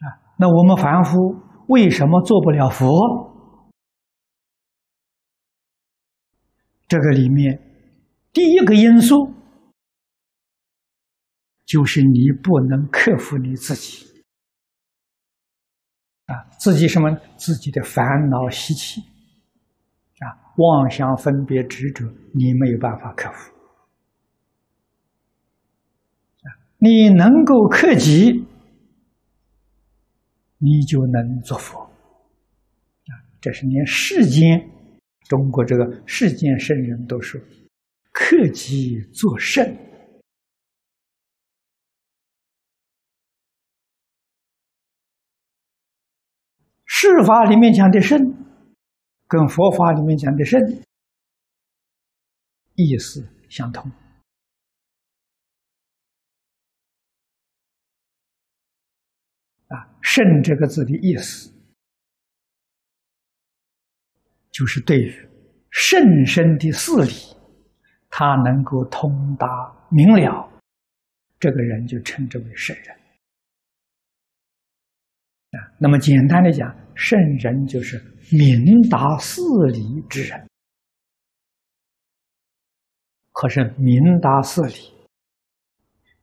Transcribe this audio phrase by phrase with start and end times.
[0.00, 1.16] 啊，那我们凡夫
[1.68, 2.88] 为什么做不了佛？
[6.88, 7.60] 这个里面
[8.32, 9.32] 第一个因素
[11.64, 14.06] 就是你不能克服你自己
[16.26, 17.16] 啊，自己什么？
[17.36, 19.00] 自己的烦恼习气
[20.20, 20.26] 啊，
[20.56, 22.04] 妄想分别执着，
[22.34, 23.52] 你没有办法克服。
[26.78, 28.46] 你能够克己。
[30.62, 33.16] 你就能做佛啊！
[33.40, 34.60] 这是连世间
[35.22, 37.40] 中国这个世间圣人都说
[38.12, 39.64] ：“克己作圣。”
[46.84, 48.18] 世法里面讲的圣，
[49.26, 50.60] 跟佛法里面讲的圣
[52.74, 53.90] 意思相同。
[59.70, 61.50] 啊，“圣”这个字的意思，
[64.50, 65.28] 就是对于
[65.70, 67.12] 甚深的事理，
[68.08, 69.46] 他能够通达
[69.90, 70.50] 明了，
[71.38, 72.96] 这个人就称之为圣人。
[75.52, 77.96] 啊，那么简单的讲，圣人就是
[78.32, 79.40] 明达事
[79.72, 80.48] 理之人。
[83.32, 84.92] 可是明达事理，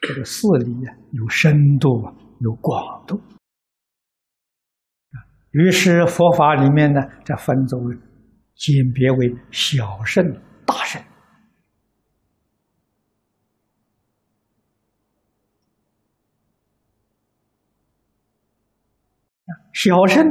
[0.00, 2.14] 这个事理啊，有深度啊。
[2.40, 3.20] 有广度
[5.50, 7.96] 于是佛法里面呢，这分作为
[8.54, 10.22] 简别为小圣、
[10.66, 11.02] 大圣。
[19.72, 20.24] 小圣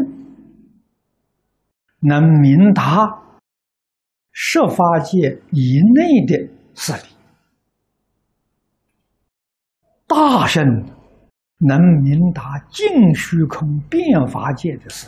[2.02, 3.08] 能明达
[4.32, 7.16] 设法界以内的事理，
[10.06, 10.97] 大圣。
[11.60, 15.08] 能明达净虚空变法界的事，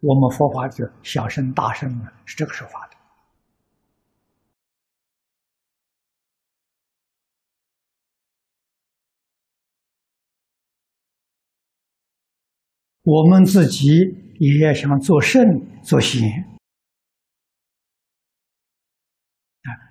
[0.00, 2.96] 我们佛法者小圣大圣呢，是这个说法的。
[13.02, 13.86] 我们自己
[14.38, 15.42] 也要想做圣
[15.82, 16.22] 做贤。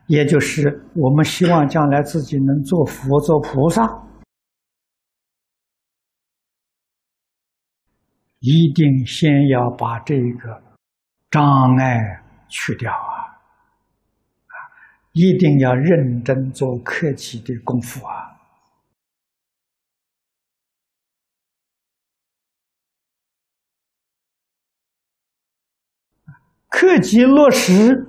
[0.07, 4.06] 也就是我们希望将来自己能做佛、做菩萨，
[8.39, 10.61] 一定先要把这个
[11.31, 13.25] 障碍去掉啊！
[14.45, 14.55] 啊，
[15.13, 18.37] 一定要认真做客气的功夫啊！
[26.69, 28.05] 克己落实。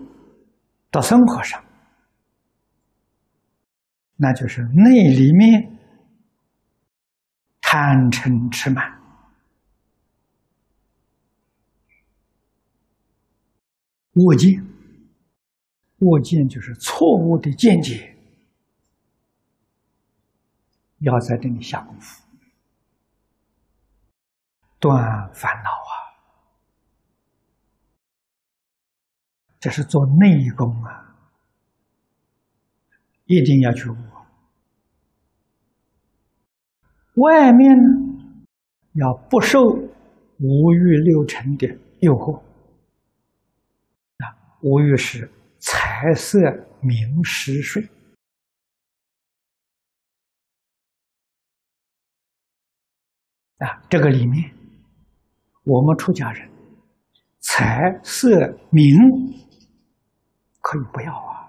[0.90, 1.62] 到生活上，
[4.16, 5.78] 那就是内里面
[7.60, 8.97] 贪嗔痴慢，
[14.18, 14.66] 恶见，
[15.98, 18.16] 恶见就是错误的见解，
[20.98, 22.24] 要在这里下功夫，
[24.80, 25.94] 断烦恼啊。
[29.60, 31.16] 这是做内功啊，
[33.26, 33.96] 一定要去悟。
[37.14, 37.88] 外面呢，
[38.94, 41.66] 要不受五欲六尘的
[42.00, 42.40] 诱惑
[44.62, 46.38] 无，欲是财色
[46.80, 47.82] 名食睡
[53.58, 54.54] 啊，这个里面，
[55.64, 56.48] 我们出家人
[57.40, 58.96] 财色名。
[60.60, 61.48] 可以不要啊，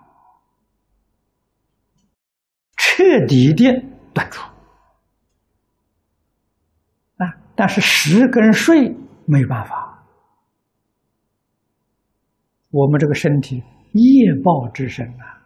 [2.77, 3.69] 彻底的
[4.13, 4.41] 断除
[7.17, 7.27] 啊！
[7.53, 8.95] 但是食跟睡
[9.25, 9.78] 没办法，
[12.71, 13.63] 我们这个身体
[13.93, 15.41] 业报之身啊，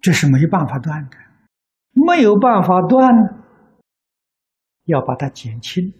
[0.00, 1.16] 这是没办法断的，
[1.92, 3.08] 没有办法断，
[4.84, 5.92] 要把它减轻。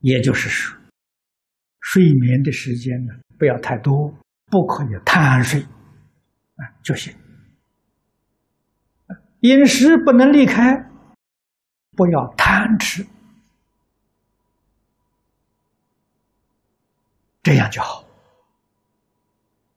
[0.00, 0.78] 也就是说，
[1.80, 4.14] 睡眠的时间呢不要太多，
[4.50, 7.23] 不可以贪睡，啊就行。
[9.44, 10.90] 饮食不能离开，
[11.94, 13.06] 不要贪吃，
[17.42, 18.03] 这样就好。